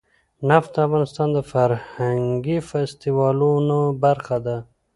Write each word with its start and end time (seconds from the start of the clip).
نفت 0.49 0.69
د 0.75 0.77
افغانستان 0.87 1.27
د 1.33 1.39
فرهنګي 1.51 2.57
فستیوالونو 2.69 3.77
برخه 4.03 4.37
ده. 4.45 4.57